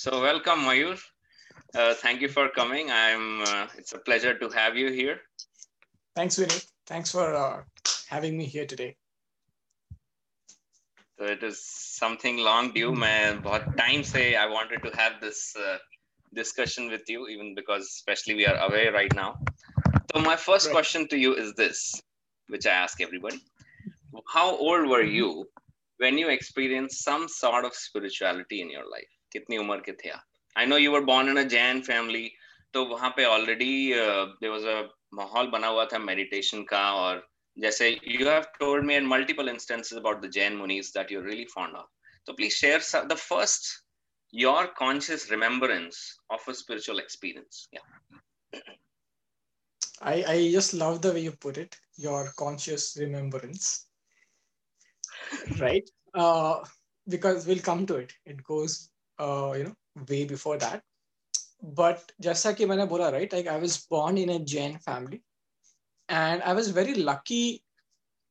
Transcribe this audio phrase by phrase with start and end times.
[0.00, 0.98] So welcome, Mayur.
[1.74, 2.90] Uh, thank you for coming.
[2.90, 3.42] I'm.
[3.42, 5.16] Uh, it's a pleasure to have you here.
[6.16, 6.60] Thanks, Vinny.
[6.86, 7.64] Thanks for uh,
[8.08, 8.96] having me here today.
[11.18, 12.92] So it is something long due.
[13.02, 15.76] मैं बहुत time से I wanted to have this uh,
[16.32, 19.28] discussion with you, even because especially we are away right now.
[20.14, 20.78] So my first Right.
[20.78, 21.86] question to you is this,
[22.48, 23.44] which I ask everybody:
[24.38, 25.30] How old were you
[25.98, 29.16] when you experienced some sort of spirituality in your life?
[29.31, 30.23] कितनी उम्र के थे आप?
[30.57, 32.29] I know you were born in a Jain family,
[32.73, 37.27] तो वहाँ पे already uh, there was a माहौल बना हुआ था meditation का और
[37.59, 41.45] जैसे you have told me in multiple instances about the Jain munis that you're really
[41.45, 41.85] fond of.
[42.25, 43.85] So please share some, the first
[44.31, 47.67] your conscious remembrance of a spiritual experience.
[47.71, 48.59] Yeah.
[50.01, 53.87] I, I just love the way you put it, your conscious remembrance.
[55.59, 55.89] Right?
[56.13, 56.59] Uh,
[57.07, 58.13] because we'll come to it.
[58.25, 58.88] It goes, uh,
[59.19, 59.75] you know,
[60.09, 60.83] way before that.
[61.61, 63.31] But जैसा कि मैंने बोला, right?
[63.31, 65.23] Like I was born in a Jain family,
[66.09, 67.63] and I was very lucky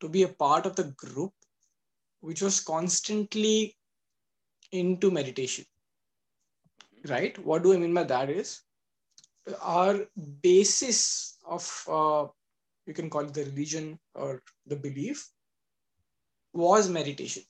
[0.00, 1.32] to be a part of the group,
[2.20, 3.76] which was constantly
[4.72, 5.64] into meditation.
[7.08, 7.38] Right?
[7.44, 8.60] What do I mean by that is
[9.60, 10.06] our
[10.42, 12.26] basis of uh,
[12.86, 15.28] you can call it the religion or the belief
[16.52, 17.42] was meditation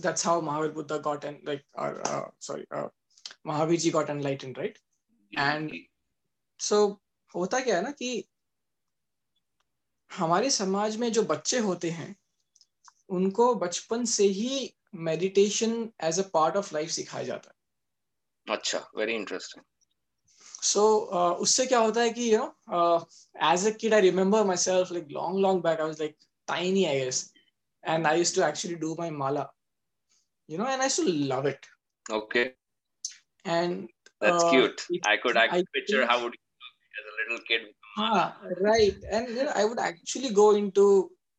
[0.00, 2.88] That's how mahavir buddha got and like or uh, sorry uh,
[3.46, 4.78] mahavir ji got enlightened right
[5.32, 5.72] And-
[6.60, 7.00] so
[7.34, 8.08] होता क्या है ना कि
[10.10, 12.14] हमारे समाज में जो बच्चे होते हैं
[13.16, 14.74] उनको बचपन से ही
[15.08, 15.72] meditation
[16.04, 19.62] as a part of life सिखाया जाता है अच्छा very interesting.
[20.62, 23.04] so uh, उससे क्या होता है कि you know uh,
[23.50, 26.16] as a kid I remember myself like long long back I was like
[26.48, 27.20] tiny I guess
[27.84, 29.44] and I used to actually do my mala
[30.47, 31.65] you know and I used to love it
[32.09, 32.53] Okay,
[33.45, 33.87] and
[34.19, 34.85] that's uh, cute.
[34.89, 37.41] it- I could I I could picture think- how would you look as a little
[37.47, 37.61] kid.
[37.97, 40.85] ah, right and you know, I would actually go into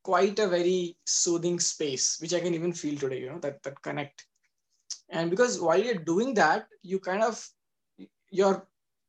[0.05, 3.81] quite a very soothing space which I can even feel today you know that that
[3.83, 4.27] connect
[5.11, 7.43] and because while you're doing that you kind of
[8.41, 8.67] your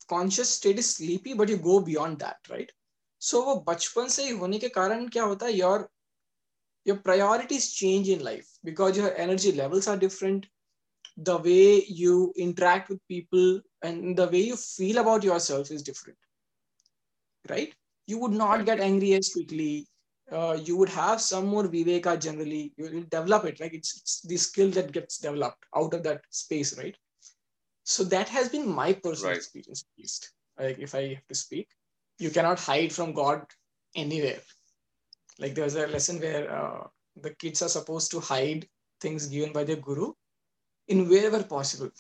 [0.09, 2.71] conscious state is sleepy but you go beyond that right
[3.29, 5.75] so वो बचपन से ही होने के कारण क्या होता है your
[6.88, 10.46] your priorities change in life because your energy levels are different.
[11.16, 16.18] The way you interact with people and the way you feel about yourself is different
[17.50, 17.74] right?
[18.06, 19.88] You would not get angry as quickly.
[20.30, 22.72] Uh, you would have some more viveka generally.
[22.76, 26.22] You will develop it like it's, it's the skill that gets developed out of that
[26.30, 26.96] space right?
[27.84, 29.36] So that has been my personal Right.
[29.36, 30.32] experience at least.
[30.58, 31.68] Like if i have to speak
[32.18, 33.42] you cannot hide from god
[33.96, 34.40] anywhere
[35.38, 38.66] like there's a lesson where uh, the kids are supposed to hide
[39.00, 40.12] things given by their guru
[40.88, 41.90] in wherever possible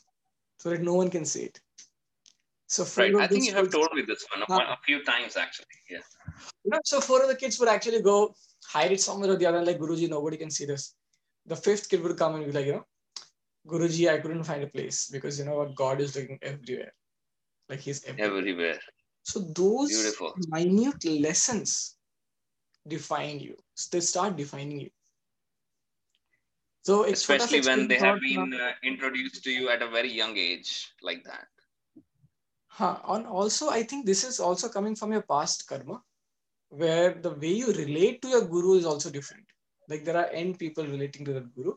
[0.58, 1.60] so that no one can see it
[2.68, 3.14] so Right.
[3.16, 4.74] I think you have told me this one Ah.
[4.74, 5.78] a few times actually.
[5.88, 6.02] Yeah.
[6.64, 8.34] you know, so four of the kids would actually go
[8.66, 10.94] hide it somewhere or the other, like Guruji, nobody can see this.
[11.46, 12.84] The fifth kid would come and be like, you know,
[13.66, 16.92] Guruji, I couldn't find a place because you know what, God is looking everywhere.
[17.70, 18.38] Like he's everywhere.
[18.38, 18.78] Everywhere.
[19.22, 20.34] So those Beautiful.
[20.48, 21.96] minute lessons
[22.88, 23.56] define you.
[23.92, 24.90] They start defining you.
[26.82, 30.90] So especially when they have been uh, introduced to you at a very young age,
[31.02, 31.48] like that.
[32.68, 32.98] Huh.
[33.08, 36.00] And also, I think this is also coming from your past karma,
[36.70, 39.44] where the way you relate to your guru is also different.
[39.88, 41.74] Like there are n people relating to the guru,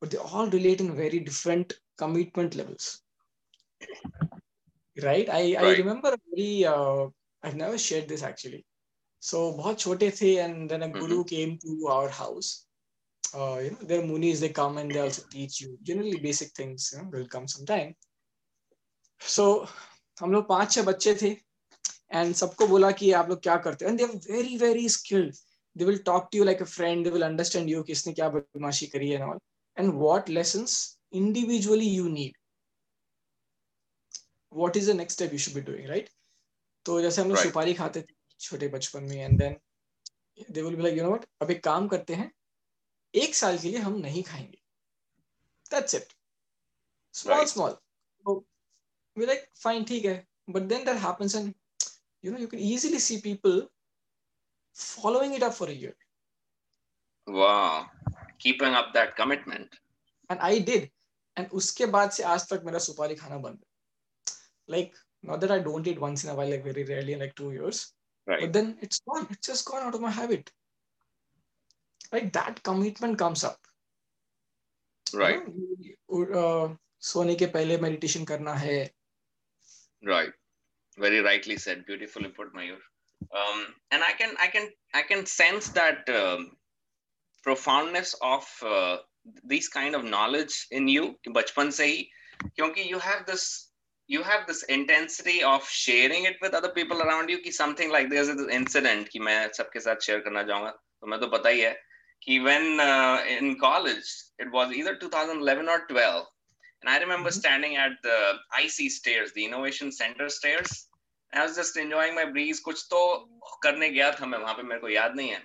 [0.00, 3.02] but they all relate in very different commitment levels.
[5.02, 5.28] Right?
[5.28, 5.58] I, right.
[5.58, 7.08] I remember very, uh,
[7.42, 8.64] I've never shared this actually.
[9.24, 12.48] So, बहुत छोटे थे, and then a guru came to our house.
[13.24, 16.50] Uh, you know, there are munis, they come and they also teach you generally basic
[16.58, 17.94] things, you know, will come sometime.
[19.20, 19.46] So,
[20.20, 21.30] हम लोग पाँच छह बच्चे थे
[22.12, 25.34] and सबको बोला कि आप लोग क्या करते हो and they very very skilled
[25.76, 28.86] they will talk to you like a friend they will understand you किसने क्या बदमाशी
[28.94, 29.38] करी है all
[29.76, 30.76] and what lessons
[31.22, 32.36] individually you need
[34.52, 36.10] what is the next step you should be doing right
[36.86, 37.48] तो जैसे हम लोग Right.
[37.48, 38.13] सुपारी खाते थे
[38.44, 39.56] छोटे बचपन में and then
[40.50, 42.30] they will be like you know what अब एक काम करते हैं
[43.14, 44.58] एक साल के लिए हम नहीं खाएँगे।
[45.70, 46.12] That's it
[47.14, 47.76] small small
[49.16, 51.52] we like fine ठीक है। But then that happens and
[52.24, 53.62] you know you can easily see people
[54.76, 55.94] following it up for a year
[57.26, 57.82] wow
[58.40, 59.74] keeping up that commitment
[60.30, 60.88] and I did
[61.36, 64.34] and उसके बाद से आज तक मेरा सुपारी खाना बंद है।
[64.68, 67.32] Like not that I don't eat once in a while like very rarely in like
[67.40, 67.52] 2
[68.27, 68.41] Right.
[68.41, 70.51] but then it's gone it's just gone out of my habit
[72.11, 73.57] like that commitment comes up
[75.13, 75.41] Right.
[76.07, 78.89] You know, uh, सोने के पहले meditation करना है
[80.09, 80.33] right
[81.03, 82.77] very rightly said beautifully put mayur
[83.39, 84.67] um, and i can i can
[84.99, 86.45] i can sense that um,
[87.47, 88.97] profoundness of uh,
[89.53, 92.03] these kind of knowledge in you कि बचपन से ही
[92.55, 93.45] क्योंकि you have this
[94.07, 98.09] you have this intensity of sharing it with other people around you कि something like
[98.09, 101.61] there's this incident कि मैं सबके साथ share करना चाहूंगा तो मैं तो पता ही
[101.61, 101.73] है
[102.23, 104.09] कि when uh, in college
[104.39, 106.25] it was either 2011 or 12
[106.81, 107.37] and I remember Mhm.
[107.39, 108.17] standing at the
[108.63, 110.75] IC stairs the innovation center stairs
[111.33, 113.05] I was just enjoying my breeze कुछ तो
[113.63, 115.41] करने गया था मैं वहां पे मेरे को याद नहीं है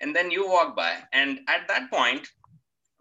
[0.00, 0.90] and then you walk by
[1.20, 2.26] and at that point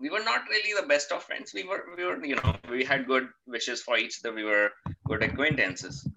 [0.00, 1.52] we were not really the best of friends.
[1.54, 4.34] We were, we were, you know, we had good wishes for each other.
[4.34, 4.70] We were
[5.06, 6.08] good acquaintances.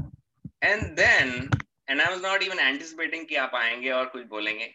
[0.61, 1.49] And then,
[1.89, 4.69] and I was not even anticipating कि आप आएंगे और कुछ बोलेंगे.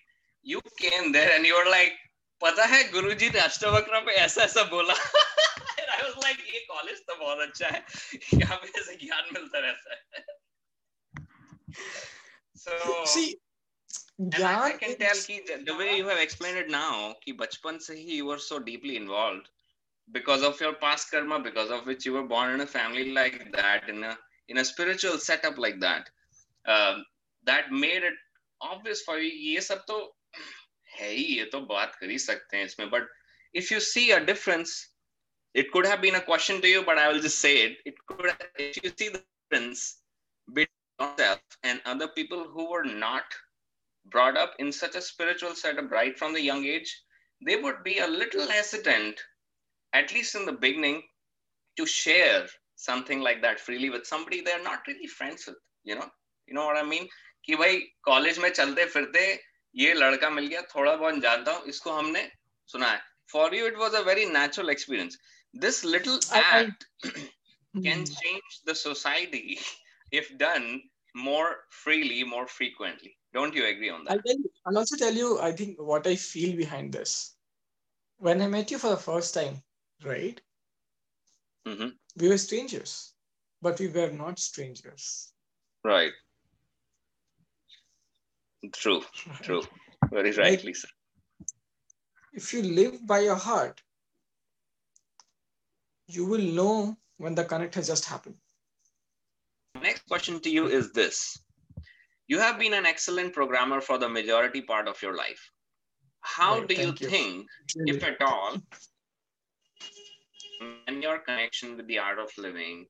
[0.45, 1.97] You came there and you were like,
[2.41, 4.95] पता है गुरुजी अष्टावक्र पे ऐसा ऐसा बोला.
[5.81, 7.85] and I was like, ये college तो बहुत अच्छा है.
[8.35, 10.25] यहाँ पे ऐसे ज्ञान मिलता रहता है.
[12.55, 12.73] so
[13.07, 13.39] see
[14.20, 16.70] and I, I ज्ञान can is- tell ki the, the way you have explained it
[16.70, 19.50] now, ki bachpan se hi you were so deeply involved
[20.12, 23.52] because of your past karma, because of which you were born in a family like
[23.54, 24.18] that, in a
[24.50, 26.10] in a spiritual setup like that,
[26.68, 27.06] um,
[27.46, 28.14] that made it
[28.62, 29.32] obvious for you.
[29.54, 30.16] ये सब तो
[31.00, 32.90] है ही ये तो बात कर ही सकते हैं इसमें.
[32.92, 33.08] But
[33.54, 34.90] if you see a difference,
[35.54, 37.78] it could have been a question to you, but I will just say it.
[37.86, 39.98] It could, if you see the difference
[40.54, 40.68] between
[41.00, 43.24] yourself and other people who were not
[44.06, 46.92] brought up in such a spiritual setup right from the young age,
[47.42, 49.22] they would be a little hesitant,
[49.94, 51.02] at least in the beginning,
[51.78, 55.58] to share something like that freely with somebody they're not really friends with.
[55.84, 56.10] You know,
[56.48, 57.08] you know what I mean?
[57.46, 59.44] कि भाई college में चलते फिरते
[59.76, 62.32] ये लड़का मिल गया थोड़ा बहुत जानता हूँ इसको हमने
[62.68, 63.02] सुना है
[63.32, 65.18] for you it was a very natural experience
[65.56, 66.86] this little I- I- act
[67.86, 68.14] can Hmm.
[68.22, 69.60] change the society
[70.20, 70.68] if done
[71.28, 71.50] more
[71.84, 73.12] freely, more frequently.
[73.39, 74.13] don't you agree on that?
[74.15, 77.37] I'll, tell you, I'll also tell you, I think, what I feel behind this.
[78.17, 79.63] When I met you for the first time,
[80.05, 80.41] right?
[81.65, 81.93] Mhm.
[82.17, 83.15] We were strangers,
[83.63, 85.33] but we were not strangers.
[85.85, 86.13] Right.
[88.73, 89.03] True,
[89.43, 89.63] true.
[90.11, 90.91] Very Like- rightly said.
[92.33, 93.81] If you live by your heart,
[96.07, 98.41] you will know when the connect has just happened.
[99.81, 101.39] Next question to you is this
[102.28, 105.52] You have been an excellent programmer for the majority part of your life.
[106.22, 107.10] How Right, do you thank you.
[107.10, 108.58] think, if at all,
[110.88, 112.88] and your connection with the art of living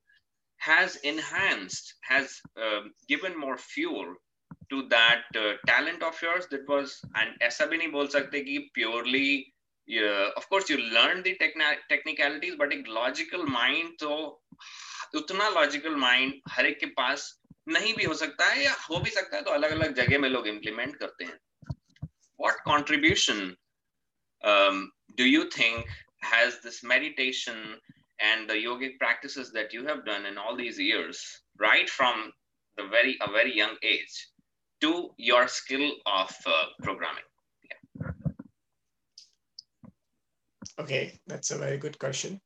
[0.57, 4.15] has enhanced, has um, given more fuel
[4.69, 8.69] to that uh, talent of yours that was, and ऐसा भी नहीं बोल सकते कि
[8.77, 9.43] purely,
[9.87, 14.43] yeah, of course you learned the techna- technicalities, but एक logical mind तो
[15.15, 17.36] उतना logical mind हर एक के पास
[17.67, 20.29] नहीं भी हो सकता है या हो भी सकता है तो अलग अलग जगह में
[20.29, 21.39] लोग implement करते हैं.
[22.37, 23.55] What contribution
[24.43, 25.85] um, do you think
[26.21, 27.57] has this meditation
[28.19, 32.31] and the yogic practices that you have done in all these years, right from
[32.77, 34.29] the very a very young age,
[34.81, 37.23] to your skill of uh, programming?
[40.79, 42.41] Okay, that's a very good question.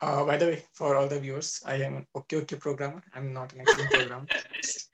[0.00, 3.02] Uh, by the way, for all the viewers, I am an okay okay programmer.
[3.14, 4.26] I'm not an excellent programmer,
[4.58, 4.88] He's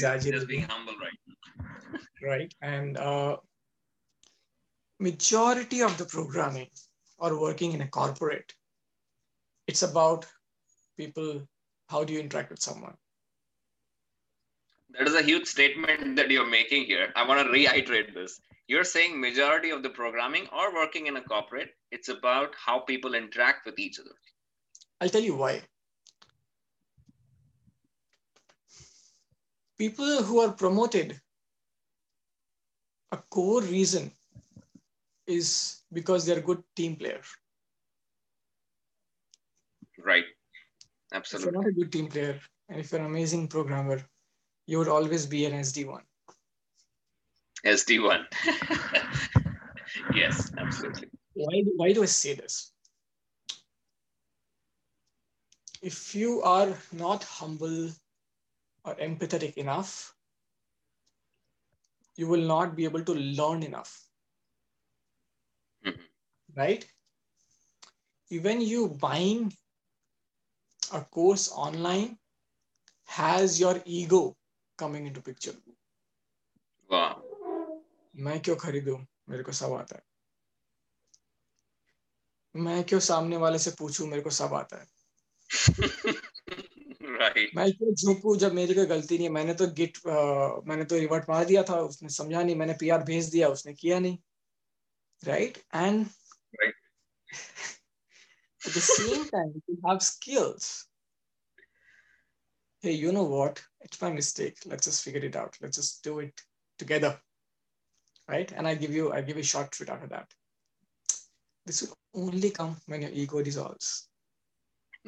[0.00, 0.46] just Exaggerating.
[0.46, 2.00] being humble, right?
[2.22, 2.54] right?
[2.62, 3.38] And uh,
[5.00, 6.68] majority of the programming
[7.18, 8.52] or working in a corporate,
[9.66, 10.26] it's about
[10.96, 11.42] people.
[11.88, 12.94] How do you interact with someone?
[14.90, 17.12] That is a huge statement that you're making here.
[17.16, 18.40] I want to reiterate this.
[18.68, 23.14] You're saying majority of the programming or working in a corporate, it's about how people
[23.14, 24.10] interact with each other.
[25.00, 25.62] I'll tell you why.
[29.78, 31.20] People who are promoted,
[33.12, 34.10] a core reason
[35.26, 37.26] is because they're good team players.
[39.98, 40.24] Right.
[41.12, 41.48] Absolutely.
[41.48, 44.02] If you're not a good team player and if you're an amazing programmer,
[44.66, 46.00] you would always be an SD1.
[47.66, 48.26] SD1.
[50.14, 51.08] yes, absolutely.
[51.34, 52.72] Why, why do I say this?
[55.82, 57.90] If you are not humble
[58.84, 60.14] or empathetic enough,
[62.16, 64.08] you will not be able to learn enough.
[65.84, 66.00] Mhm.
[66.56, 66.86] Right?
[68.30, 69.52] Even you buying
[70.92, 72.18] a course online
[73.06, 74.36] has your ego
[74.76, 75.54] coming into picture.
[76.90, 77.25] Wow.
[78.16, 78.96] मैं क्यों खरीदू?
[79.28, 80.02] मेरे को सब आता है।
[82.54, 84.06] मैं क्यों सामने वाले से पूछू?
[84.06, 84.86] मेरे को सब आता है।
[87.56, 89.32] मैं क्यों झोंकू जब मेरी कोई गलती नहीं है?
[89.32, 93.02] मैंने तो गिट आ, मैंने तो रिवर्ट मार दिया था उसने समझा नहीं मैंने पीआर
[93.04, 94.18] भेज दिया उसने किया नहीं।
[95.22, 96.06] Right and
[96.62, 96.74] at
[98.62, 100.68] the same time you have skills
[102.84, 106.20] hey you know what it's my mistake let's just figure it out let's just do
[106.20, 106.40] it
[106.78, 107.18] together
[108.28, 108.52] right?
[108.52, 110.28] And i give you i give you a short treat after that.
[111.64, 114.08] This will only come when your ego dissolves.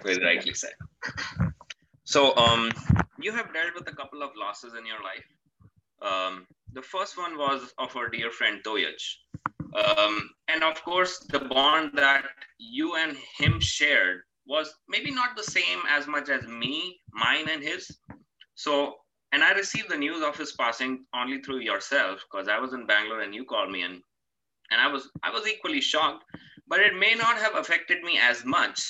[0.03, 0.75] Very rightly said.
[2.05, 2.71] So um
[3.21, 5.29] you have dealt with a couple of losses in your life.
[6.03, 9.03] Um the first one was of our dear friend toyaj.
[9.75, 12.25] Um, and of course the bond that
[12.59, 17.63] you and him shared was maybe not the same as much as me mine and
[17.63, 17.91] his.
[18.55, 18.95] So
[19.33, 22.87] and i received the news of his passing only through yourself because i was in
[22.87, 24.03] bangalore and you called me and
[24.71, 26.25] and i was i was equally shocked
[26.67, 28.81] but it may not have affected me as much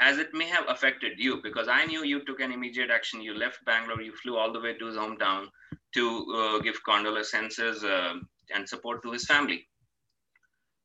[0.00, 3.20] as it may have affected you because i knew you took an immediate action.
[3.20, 5.46] You left bangalore you flew all the way to his hometown
[5.94, 8.14] to uh, give condolences uh,
[8.54, 9.66] and support to his family.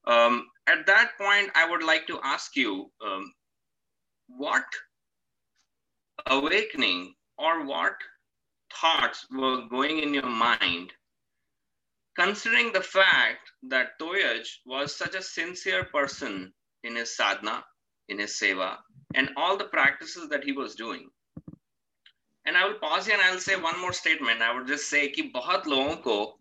[0.07, 3.31] Um, at that point, I would like to ask you um,
[4.27, 4.65] what
[6.27, 7.93] awakening or what
[8.73, 10.91] thoughts were going in your mind,
[12.15, 16.53] considering the fact that Toyaj was such a sincere person
[16.83, 17.63] in his sadhana,
[18.09, 18.77] in his seva,
[19.15, 21.09] and all the practices that he was doing.
[22.45, 24.41] And I will pause here and I'll say one more statement.
[24.41, 26.37] I would just say कि बहुत लोगों को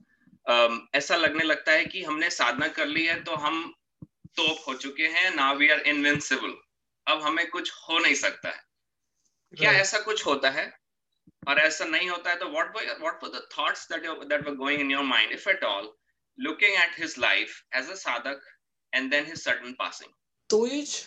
[0.49, 3.75] um, ऐसा लगने लगता है कि हमने साधना कर ली है तो हम
[4.37, 6.55] तोप हो चुके हैं ना वी आर इनविंसिबल
[7.07, 8.63] अब हमें कुछ हो नहीं सकता है
[9.59, 9.81] क्या Right.
[9.81, 10.84] ऐसा कुछ होता है
[11.47, 15.47] Or ऐसा नहीं होता what were the thoughts that were going in your mind if
[15.47, 15.95] at all
[16.39, 18.39] looking at his life as a sadhak,
[18.93, 20.09] and then his sudden passing?
[20.49, 21.07] Toyaj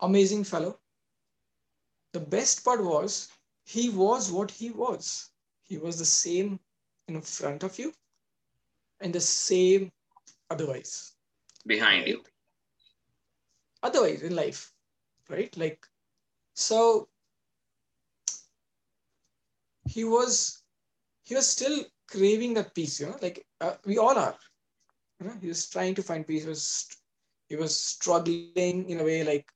[0.00, 0.78] amazing fellow.
[2.12, 3.28] The best part was
[3.64, 5.30] he was what he was.
[5.62, 6.60] He was the same
[7.08, 7.92] in front of you
[9.00, 9.90] and the same
[10.50, 11.12] otherwise.
[11.66, 12.22] Behind you.
[13.82, 14.72] Otherwise in life
[15.28, 15.56] right?
[15.56, 15.86] Like
[16.54, 17.08] so
[19.85, 20.63] he was
[21.23, 24.35] he was still craving that peace, you know, like uh, we all are.
[25.19, 26.43] You know, he was trying to find peace.
[26.43, 26.87] He was
[27.49, 29.51] he was struggling in a way like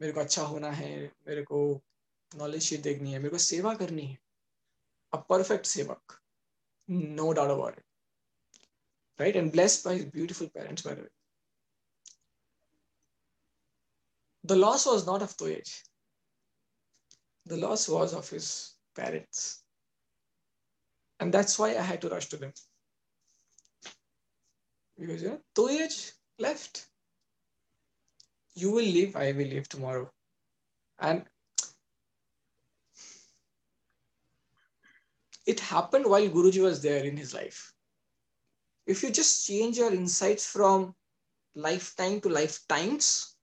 [0.00, 0.90] मेरे को अच्छा होना है
[1.26, 1.58] मेरे को
[2.36, 4.18] knowledge sheet देखनी है मेरे को सेवा करनी है
[5.16, 6.14] a perfect sevak
[6.88, 11.10] no doubt about it right and blessed by his beautiful parents by the way
[14.44, 15.70] the loss was not of Toyaj.
[17.46, 19.61] The loss was of his parents.
[21.23, 22.51] And that's why I had to rush to them.
[24.99, 26.89] Because you know, Toyaj left.
[28.55, 30.11] You will leave, I will leave tomorrow.
[30.99, 31.23] And
[35.45, 37.73] it happened while Guruji was there in his life.
[38.85, 40.93] If you just change your insights from
[41.55, 43.37] lifetime to lifetimes,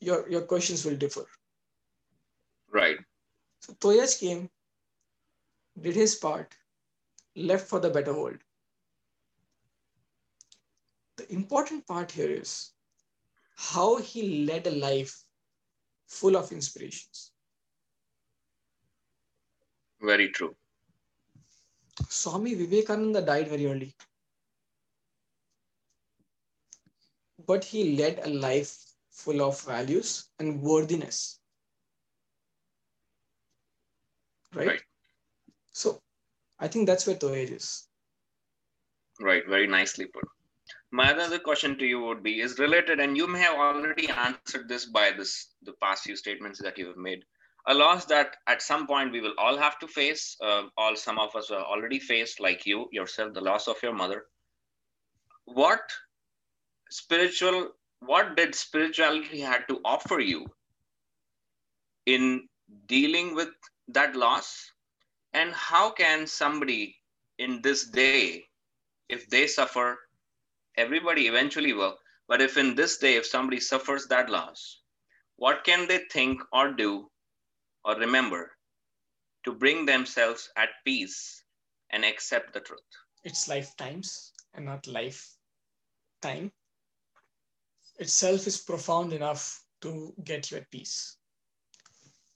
[0.00, 1.24] your, your questions will differ.
[2.70, 2.98] right
[3.60, 4.51] So Toyaj came,
[5.80, 6.54] did his part,
[7.36, 8.38] left for the better world.
[11.16, 12.72] The important part here is
[13.56, 15.24] how he led a life
[16.06, 17.32] full of inspirations.
[20.00, 20.56] very true
[22.08, 23.94] Swami Vivekananda died very early.
[27.46, 28.78] But he led a life
[29.10, 31.40] full of values and worthiness.
[34.54, 34.66] Right?
[34.68, 34.82] Right.
[36.62, 37.88] I think that's where Toyaj is.
[39.20, 40.24] Right, very nicely put.
[40.92, 44.68] My other question to you would be is related, and you may have already answered
[44.68, 47.24] this by this the past few statements that you have made.
[47.66, 50.36] A loss that at some point we will all have to face.
[50.40, 53.92] Uh, all some of us are already faced, like you yourself, the loss of your
[53.92, 54.26] mother.
[55.44, 55.80] What
[56.90, 57.70] spiritual?
[58.00, 60.46] What did spirituality had to offer you
[62.06, 62.48] in
[62.86, 63.50] dealing with
[63.88, 64.71] that loss?
[65.34, 66.96] And how can somebody
[67.38, 68.44] in this day,
[69.08, 69.98] if they suffer
[70.76, 71.98] everybody eventually will.
[72.28, 74.80] But if in this day, if somebody suffers that loss,
[75.36, 77.10] what can they think or do
[77.84, 78.52] or remember
[79.44, 81.42] to bring themselves at peace
[81.90, 82.80] and accept the truth?
[83.24, 86.52] It's lifetimes and not lifetime.
[87.98, 91.18] Itself is profound enough to get you at peace.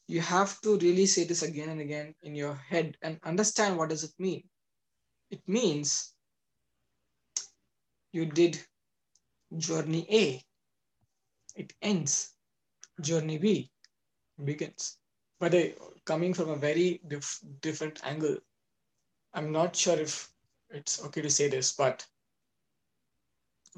[0.07, 3.89] You have to really say this again and again in your head and understand what
[3.89, 4.45] does it mean.
[5.31, 6.15] It means
[8.13, 8.61] you did
[9.57, 10.47] journey A
[11.57, 12.35] it ends.
[13.01, 13.71] Journey B
[14.45, 14.99] begins.
[15.41, 15.55] But
[16.05, 18.39] coming from a very dif- different angle,
[19.35, 20.31] I'm not sure if
[20.71, 22.07] it's okay to say this, but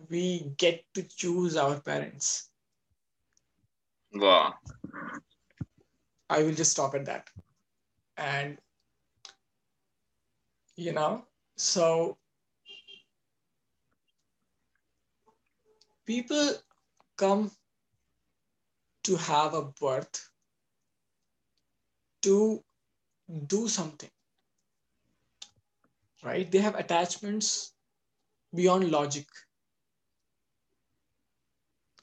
[0.09, 2.51] we get to choose our parents.
[4.13, 4.55] Wow.
[6.31, 7.29] I will just stop at that.
[8.17, 8.59] And,
[10.77, 11.25] you know,
[11.57, 12.19] so
[16.07, 16.55] people
[17.17, 17.51] come
[19.05, 20.31] to have a birth
[22.23, 22.63] to
[23.47, 24.11] do something,
[26.23, 26.51] right?
[26.51, 27.73] They have attachments
[28.55, 29.27] beyond logic.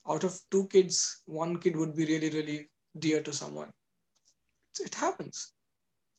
[0.07, 3.71] Out of two kids, one kid would be really, really dear to someone.
[4.79, 5.53] It happens.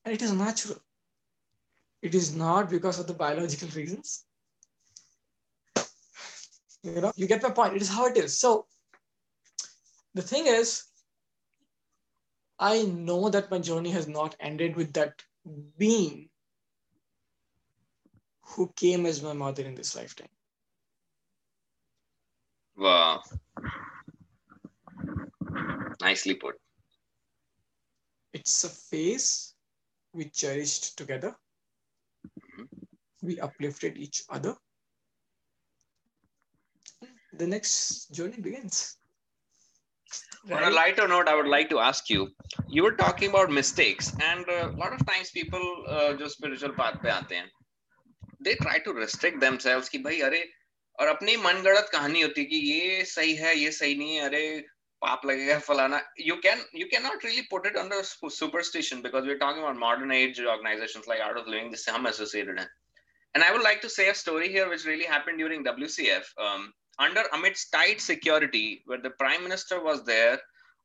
[0.04, 0.78] And it is natural.
[2.02, 4.24] It is not because of the biological reasons.
[6.82, 7.74] You know, you get my point.
[7.74, 8.38] It is how it is.
[8.38, 8.66] So
[10.14, 10.84] the thing is,
[12.58, 15.22] I know that my journey has not ended with that
[15.76, 16.28] being
[18.42, 20.28] who came as my mother in this lifetime.
[22.76, 23.22] Wow.
[26.00, 26.54] Nicely put.
[28.35, 29.55] It's a phase
[30.13, 31.35] we cherished together.
[33.21, 34.55] We uplifted each other.
[37.33, 38.97] The next journey begins.
[40.51, 42.29] On a lighter note, I would like to ask you.
[42.67, 46.97] You were talking about mistakes, and a lot of times people uh, जो spiritual path
[47.03, 47.49] पे आते हैं,
[48.39, 50.43] they try to restrict themselves कि भाई अरे
[50.99, 54.43] और अपनी मनगढ़ंत कहानी होती है कि ये सही है ये सही नहीं है अरे
[54.49, 54.74] पाप लगेगा फलाना
[56.16, 60.40] you can you cannot really put it under superstition because we're talking about modern age
[60.40, 62.66] organizations like Art of Living, the Sam associated in.
[63.34, 66.24] And I would like to say a story here which really happened during WCF.
[66.40, 70.38] Um, under amidst tight security, where the prime minister was there,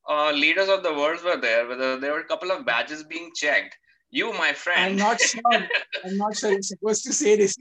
[0.10, 3.32] uh, leaders of the world were there, whether there were a couple of badges being
[3.36, 3.78] checked.
[4.10, 4.92] You, my friend.
[4.92, 5.42] I'm not sure.
[6.06, 7.56] I'm not sure you're supposed to say this.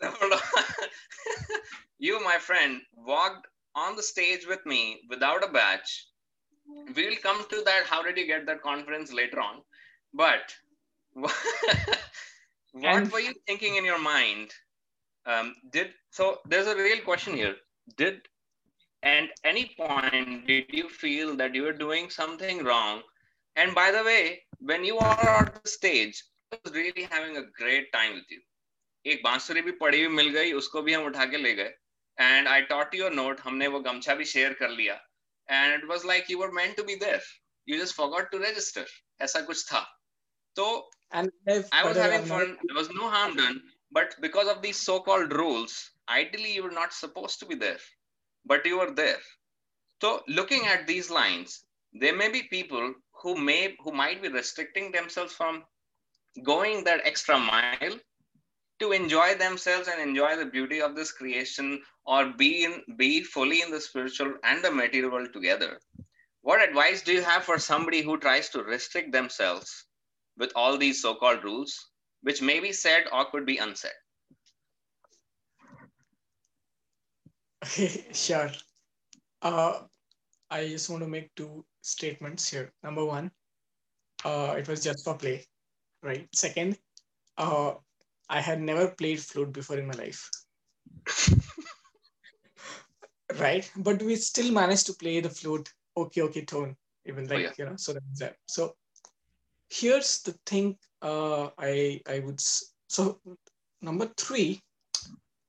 [1.98, 5.93] you, my friend, walked on the stage with me without a badge
[6.95, 9.61] we will come to that how did you get that conference later on
[10.13, 10.55] but
[12.71, 14.53] what And- were you thinking in your mind
[15.25, 17.55] um, did so there's a real question here
[17.97, 18.21] did
[19.03, 23.01] at any point did you feel that you were doing something wrong
[23.55, 27.45] and by the way when you are on the stage I was really having a
[27.61, 28.41] great time with you
[29.13, 31.73] एक बांसुरी भी पड़ी हुई मिल गई उसको भी हम उठा के ले गए
[32.17, 34.99] and I taught you a note हमने वो गमछा भी शेयर कर लिया
[35.49, 37.21] and it was like you were meant to be there
[37.71, 38.85] you just forgot to register
[39.21, 39.85] ऐसा कुछ था
[40.59, 40.67] तो
[41.11, 42.49] And if, I was by the way, having I'm fun.
[42.53, 43.57] not- There was no harm done.
[43.97, 45.75] But because of these so-called rules,
[46.09, 47.77] ideally you were not supposed to be there,
[48.45, 49.19] but you were there.
[50.01, 51.53] So looking at these lines,
[51.93, 52.89] there may be people
[53.21, 55.61] who may who might be restricting themselves from
[56.51, 57.95] going that extra mile
[58.80, 63.62] to enjoy themselves and enjoy the beauty of this creation or be in be fully
[63.62, 65.78] in the spiritual and the material world together.
[66.42, 69.84] What advice do you have for somebody who tries to restrict themselves
[70.40, 71.90] with all these so-called rules,
[72.22, 73.92] which may be said or could be unsaid.
[78.12, 78.50] sure.
[79.42, 79.82] Uh,
[80.50, 82.72] I just want to make two statements here.
[82.82, 83.30] Number one,
[84.24, 85.44] uh, it was just for play,
[86.02, 86.26] right?
[86.34, 86.78] Second,
[87.36, 87.74] uh,
[88.30, 90.30] I had never played flute before in my life,
[93.38, 93.70] right?
[93.76, 97.52] But we still managed to play the flute, okay, okay tone, even like yeah.
[97.58, 97.76] you know.
[97.76, 98.36] So that's that.
[98.46, 98.74] So
[99.68, 100.76] here's the thing.
[101.02, 103.20] Uh, I I would so
[103.82, 104.62] number three,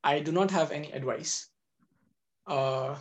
[0.04, 1.52] I do not have any advice
[2.48, 2.96] uh,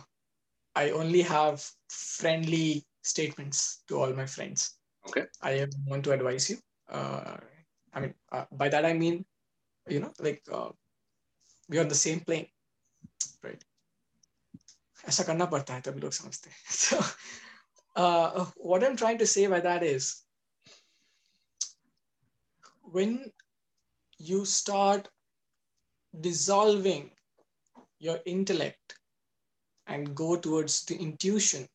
[0.75, 4.77] I only have friendly statements to all my friends.
[5.07, 5.25] Okay.
[5.41, 6.57] I want to advise you.
[6.89, 7.37] Uh,
[7.93, 9.25] I mean, uh, by that I mean,
[9.90, 10.70] you know, like uh,
[11.68, 12.46] we are on the same plane,
[13.42, 13.64] right?
[15.08, 16.56] ऐसा करना पड़ता है तभी लोग समझते हैं.
[16.70, 16.96] So,
[17.96, 20.08] uh, what I'm trying to say by that is,
[22.96, 23.32] when
[24.18, 25.08] you start
[26.20, 27.10] dissolving
[27.98, 28.98] your intellect
[29.86, 31.68] and go towards the intuition.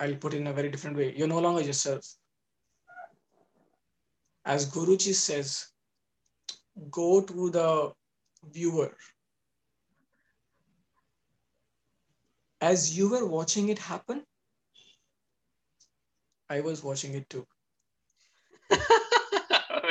[0.00, 1.14] I'll put it in a very different way.
[1.16, 2.04] You're no longer yourself.
[4.49, 5.67] As Guruji says,
[6.89, 7.93] go to the
[8.51, 8.91] viewer.
[12.59, 14.23] As you were watching it happen,
[16.49, 17.45] I was watching it too.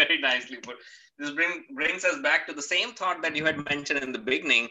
[0.01, 0.77] Very nicely put.
[1.19, 4.19] This bring, brings us back to the same thought that you had mentioned in the
[4.33, 4.69] beginning.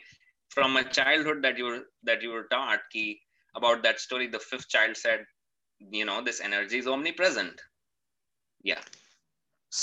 [0.58, 3.21] from a childhood that you were that you were taught ki,
[3.56, 5.26] about that story the fifth child said
[5.97, 7.62] you know this energy is omnipresent
[8.63, 8.82] yeah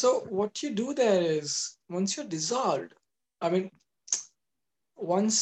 [0.01, 2.93] so what you do there is once you're dissolved
[3.41, 3.71] i mean
[4.97, 5.39] once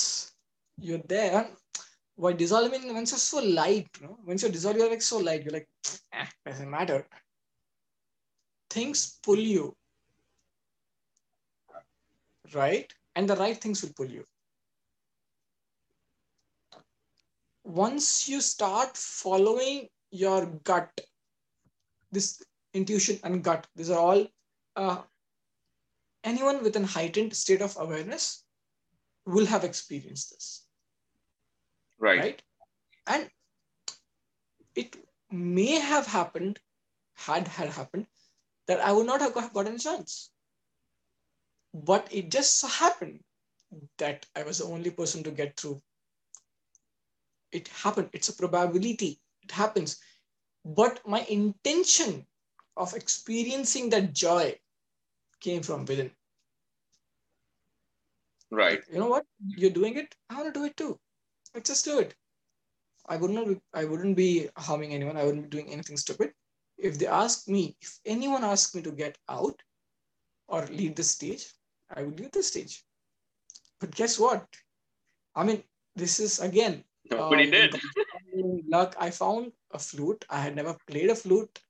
[0.79, 1.47] you're there
[2.17, 4.19] why dissolve I mean once you're so light you know?
[4.27, 5.69] once you're dissolved you're like so light you're like
[6.12, 7.07] eh, doesn't matter.
[8.71, 9.77] Things pull you.
[12.55, 12.93] Right?
[13.17, 14.25] And the right things will pull you.
[17.65, 20.91] Once you start following your gut
[22.11, 22.43] this
[22.75, 24.27] intuition and gut these are all
[24.77, 25.03] uh,
[26.25, 28.45] anyone with a heightened state of awareness
[29.27, 30.67] will have experienced this.
[31.99, 32.43] Right, right?
[33.07, 33.31] and
[34.75, 34.97] it
[35.31, 36.59] may have happened
[37.15, 38.07] had had happened
[38.67, 40.31] that i would not have got, gotten a chance.
[41.75, 43.21] But it just so happened
[43.99, 45.81] that i was the only person to get through.
[47.53, 48.11] It happened.
[48.13, 49.21] It's a probability.
[49.43, 50.01] It happens.
[50.65, 52.27] But my intention
[52.77, 54.59] of experiencing that joy
[55.43, 56.11] came from within.
[58.51, 58.83] Right.
[58.91, 59.25] You know what?
[59.47, 60.99] You're doing it i want to do it too.
[61.55, 62.15] Let's just do it.
[63.09, 65.17] I would not be, i wouldn't be harming anyone.
[65.17, 66.33] I wouldn't be doing anything stupid.
[66.79, 69.63] If they ask me if anyone asks me to get out
[70.49, 71.45] or leave the stage
[71.97, 72.85] i would leave the stage.
[73.81, 74.47] But guess what?
[75.35, 75.63] I mean
[75.97, 77.81] this is again Nobody uh, did.
[78.69, 80.25] luck, I found a flute.
[80.31, 81.61] I had never played a flute.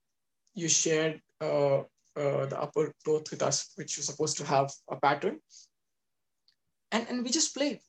[0.54, 1.82] You shared uh,
[2.16, 5.38] uh, the upper cloth with us, which was supposed to have a pattern.
[6.90, 7.80] And, and we just played.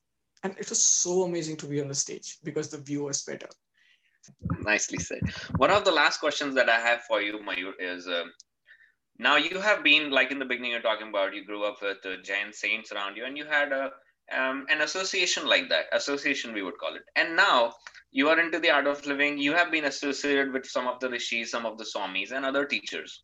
[0.43, 3.47] And it was so amazing to be on the stage because the view was better.
[4.59, 5.21] Nicely said.
[5.57, 8.31] One of the last questions that I have for you, Mayur, is um,
[9.19, 12.05] now you have been, like in the beginning, you're talking about you grew up with
[12.05, 13.91] uh, Jain saints around you and you had a
[14.31, 17.73] um, an association like that association we would call it and now
[18.11, 21.09] you are into the art of living you have been associated with some of the
[21.09, 23.23] rishis some of the swamis and other teachers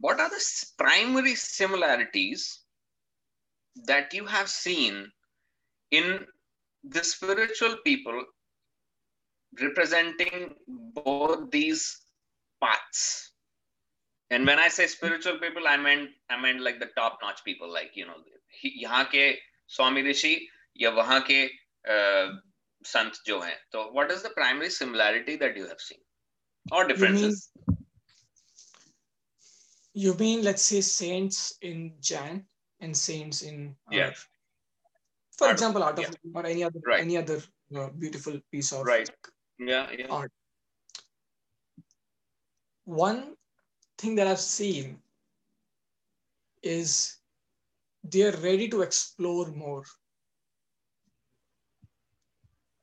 [0.00, 0.42] what are the
[0.78, 2.44] primary similarities
[3.76, 5.10] that you have seen
[5.90, 6.26] in
[6.84, 8.24] the spiritual people
[9.60, 10.54] representing
[10.94, 11.84] both these
[12.62, 13.32] paths
[14.30, 17.72] and when i say spiritual people i meant i meant like the top notch people
[17.72, 18.20] like you know
[18.64, 19.22] यहाँ के
[19.68, 20.34] स्वामी ऋषि
[20.80, 21.38] या वहां के
[22.84, 27.48] संत जो हैं तो what is the primary similarity that you have seen और differences
[29.97, 32.45] You mean let's say saints in Jain
[32.81, 34.13] and saints in yeah our,
[35.37, 36.35] for art example art of yeah.
[36.35, 37.01] or any other right.
[37.01, 37.41] any other
[37.75, 39.09] uh, beautiful piece of right
[39.57, 40.31] yeah, yeah art
[42.85, 43.35] one
[43.97, 44.99] thing that I've seen
[46.63, 47.17] is
[48.03, 49.83] they're ready to explore more.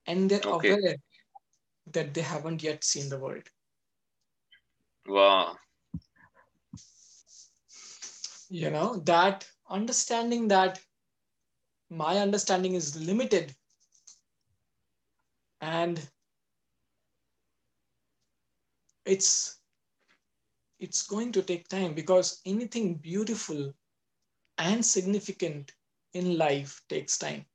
[0.07, 0.73] And they're okay.
[0.73, 0.97] aware
[1.93, 3.49] that they haven't yet seen the world.
[5.07, 5.57] Wow.
[8.49, 10.81] You know, that understanding that
[11.91, 13.55] my understanding is limited
[15.61, 16.09] and
[19.07, 19.61] it's
[20.79, 23.75] it's going to take time because anything beautiful
[24.59, 25.73] and significant
[26.15, 27.47] in life takes time.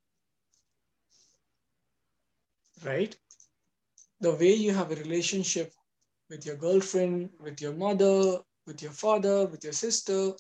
[2.84, 3.16] Right?
[4.22, 5.74] The way you have a relationship
[6.30, 10.34] with your girlfriend, with your mother, with your father, with your sister,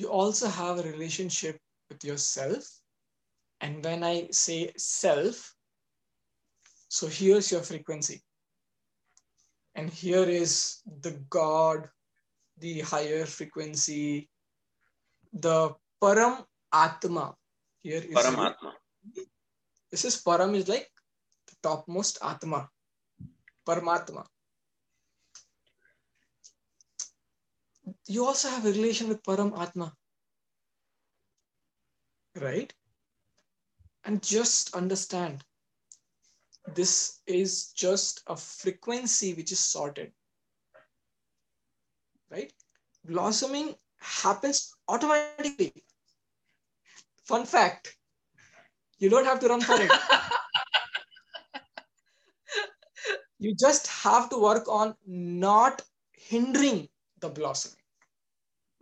[0.00, 1.60] you also have a relationship
[1.90, 2.64] with yourself.
[3.60, 5.54] And when I say self,
[6.88, 8.22] so here's your frequency.
[9.74, 11.88] And here is the God,
[12.58, 14.30] the higher frequency,
[15.32, 17.34] the Param Atma.
[17.82, 18.72] Here is Paramatma.
[19.90, 20.88] This is Param is like
[21.46, 22.68] the topmost Atma.
[23.68, 24.24] Paramatma.
[28.06, 29.94] You also have a relation with Param Atma.
[32.40, 32.72] Right?
[34.04, 35.44] And just understand
[36.74, 40.12] this is just a frequency which is sorted.
[42.30, 42.52] Right?
[43.04, 45.84] Blossoming happens automatically.
[47.24, 47.96] Fun fact
[49.00, 49.90] you don't have to run for it.
[53.38, 56.88] you just have to work on not hindering
[57.20, 57.79] the blossoming.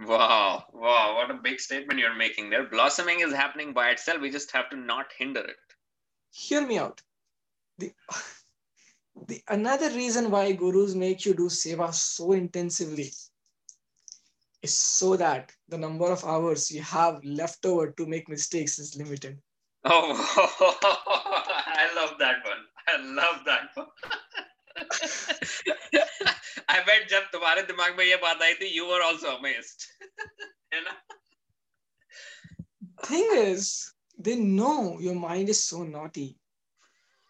[0.00, 2.68] Wow, wow, what a big statement you're making there.
[2.68, 4.20] Blossoming is happening by itself.
[4.20, 5.56] We just have to not hinder it.
[6.30, 7.02] Hear me out.
[7.78, 7.92] The,
[9.26, 13.10] the another reason why gurus make you do seva so intensively
[14.62, 18.96] is so that the number of hours you have left over to make mistakes is
[18.96, 19.38] limited.
[19.84, 20.12] Oh,
[21.66, 22.64] I love that one.
[22.86, 23.86] I love that one.
[26.70, 29.86] I bet जब तुम्हारे दिमाग में ये बात आई थी, you were also amazed.
[30.74, 30.96] है ना?
[33.04, 36.38] Thing is, they know your mind is so naughty.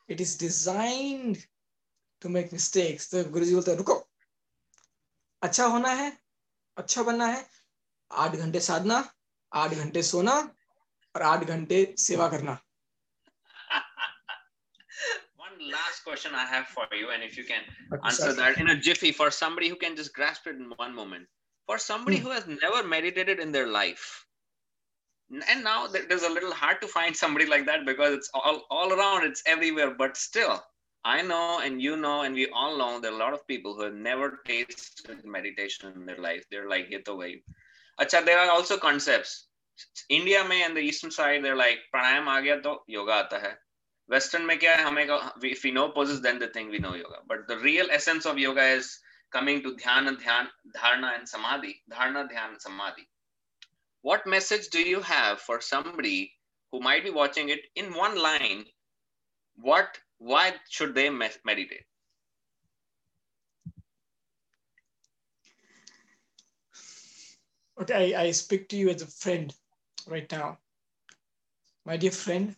[0.08, 1.46] It is designed
[2.22, 3.10] to make mistakes.
[3.10, 3.94] तो गुरुजी बोलते हैं रुको
[5.42, 6.12] अच्छा होना है
[6.76, 7.46] अच्छा बनना है
[8.10, 8.96] आठ घंटे साधना
[9.52, 10.34] आठ घंटे सोना
[11.16, 12.58] और आठ घंटे सेवा करना
[16.04, 17.62] question I have for you, and if you can
[18.04, 21.26] answer that in a jiffy for somebody who can just grasp it in one moment,
[21.66, 22.24] for somebody hmm.
[22.24, 24.26] who has never meditated in their life,
[25.30, 28.92] and now there's a little hard to find somebody like that because it's all, all
[28.92, 30.62] around, it's everywhere, but still,
[31.04, 33.74] I know and you know and we all know there are a lot of people
[33.74, 36.44] who have never tasted meditation in their life.
[36.50, 37.42] They're like, get away.
[38.00, 39.46] Acha, there are also concepts.
[40.08, 43.52] India may and the eastern side, they're like, pranayam aagya to yoga aata hai.
[44.09, 46.95] Western में क्या है हमें का- if we know poses, then the thing we know
[46.95, 47.21] yoga.
[47.27, 48.99] But the real essence of yoga is
[49.31, 51.83] coming to dhyana, dhyan, dharna, and samadhi.
[51.89, 53.09] Dharna, dhyan, and samadhi.
[54.01, 56.33] What message do you have for somebody
[56.71, 58.65] who might be watching it in one line?
[59.55, 61.85] What, why should they me- meditate?
[67.81, 69.53] Okay, I, I speak to you as a friend
[70.07, 70.59] right now.
[71.85, 72.55] My dear friend,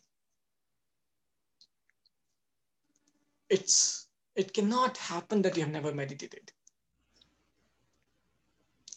[3.50, 6.52] it's it cannot happen that you have never meditated.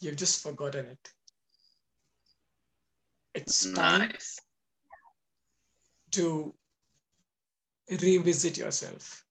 [0.00, 1.12] You've just forgotten it.
[3.34, 4.40] It's time Nice.
[6.12, 6.54] to
[7.90, 9.24] revisit yourself.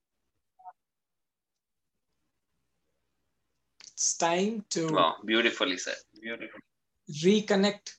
[3.93, 5.95] It's time to Wow, beautifully said.
[6.21, 6.59] Beautiful.
[7.09, 7.93] reconnect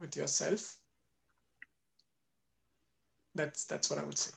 [0.00, 0.76] with yourself.
[3.34, 4.32] That's that's what I would say.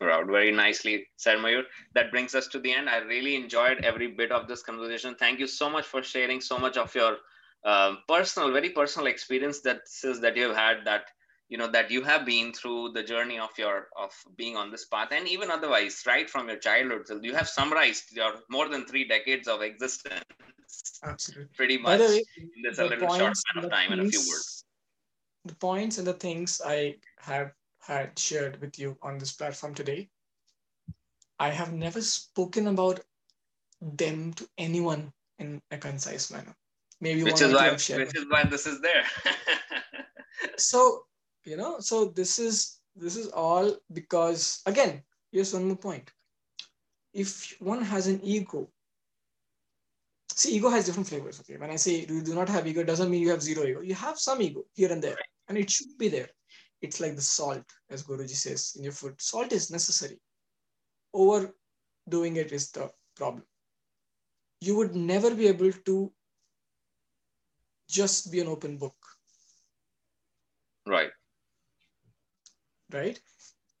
[0.00, 1.62] Right, very nicely said, Mayur.
[1.94, 2.88] That brings us to the end.
[2.90, 5.14] I really enjoyed every bit of this conversation.
[5.14, 7.16] Thank you so much for sharing so much of your
[7.64, 11.06] um, personal, very personal experience that says that you have had that
[11.48, 14.86] you know that you have been through the journey of your of being on this
[14.86, 18.84] path and even otherwise right from your childhood till you have summarized your more than
[18.84, 21.54] three decades of existence Absolutely.
[21.56, 24.64] pretty much way, in this a little short span of time and a few words
[25.44, 27.52] The points and the things I have
[27.86, 30.08] had shared with you on this platform today,
[31.38, 33.00] I have never spoken about
[33.80, 36.54] them to anyone in a concise manner.
[37.00, 39.04] Maybe which one is why which is why this is there.
[40.58, 41.04] So
[41.44, 46.10] you know so this is this is all because again here's one more point.
[47.12, 48.68] If one has an ego
[50.30, 51.56] see ego has different flavors okay?
[51.56, 53.80] When i say you do not have ego doesn't mean you have zero ego.
[53.80, 55.18] You have some ego here and there
[55.48, 56.28] and it should be there
[56.82, 59.20] it's like the salt as guruji says in your food.
[59.20, 60.18] Salt is necessary.
[61.14, 63.44] Overdoing it is the problem.
[64.60, 66.12] You would never be able to
[67.88, 68.96] just be an open book.
[70.86, 71.10] Right.
[72.92, 73.20] Right?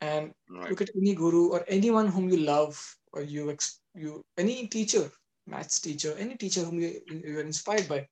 [0.00, 0.70] And right.
[0.70, 2.78] look at any guru or anyone whom you love
[3.12, 5.10] or you ex- you any teacher
[5.46, 8.06] maths teacher any teacher whom you, you are inspired by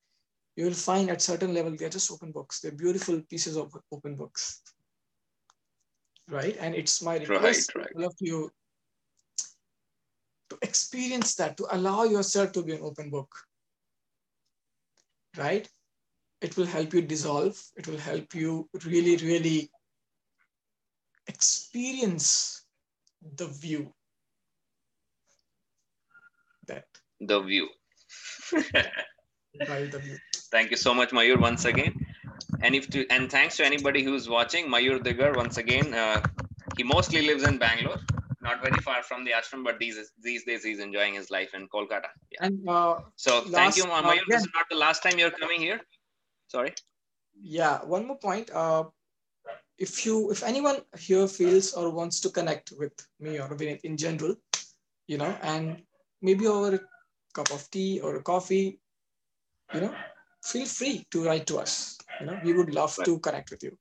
[0.57, 2.61] you will find at certain level they're just open books.
[2.61, 4.63] They're beautiful pieces of open books
[6.29, 7.89] right and it's my request right.
[7.89, 8.51] to all of you
[10.51, 13.35] to experience that to allow yourself to be an open book
[15.37, 15.69] right
[16.41, 19.71] it will help you dissolve it will help you really really
[21.27, 22.65] experience
[23.37, 23.93] the view
[26.67, 26.87] that
[27.21, 27.69] the view
[29.67, 30.19] by the view
[30.55, 31.95] Thank you so much, Mayur, once again.
[32.65, 36.21] And if to, and thanks to anybody who's watching, Mayur Digar, once again, uh,
[36.79, 38.01] he mostly lives in Bangalore,
[38.47, 39.99] not very far from the ashram, but these
[40.29, 42.11] these days he's enjoying his life in Kolkata.
[42.33, 42.47] Yeah.
[42.47, 44.25] and uh, So thank Last- you, uh, Mayur.
[44.33, 45.81] This is not the last time you're coming here.
[46.57, 46.73] Sorry.
[47.61, 48.85] yeah one more point uh,
[49.87, 53.97] if you if anyone here feels or wants to connect with me or Vinit in
[54.03, 54.35] general
[55.13, 55.65] you know and
[56.29, 56.81] maybe over a
[57.39, 58.67] cup of tea or a coffee
[59.75, 59.93] you know
[60.53, 61.75] feel free to write to us
[62.21, 63.77] you know we would love to connect with you.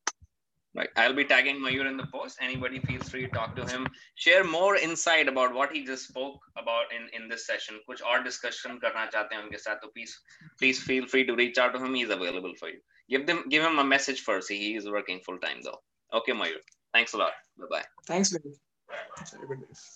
[0.76, 2.40] Right i'll be tagging mayur in the post.
[2.42, 3.88] Anybody feels free to talk to him.
[4.16, 7.80] Share more insight about what he just spoke about in in this session.
[7.90, 10.16] kuch aur discussion karna chahte hain unke sath to please
[10.64, 11.94] please feel free to reach out to him.
[12.02, 12.82] He's available for you.
[13.16, 14.56] Give them give him a message first.
[14.58, 15.80] He is working full time though.
[16.22, 16.62] Okay mayur.
[16.98, 17.34] Thanks a lot.
[17.60, 19.94] Bye bye thanks Mayur.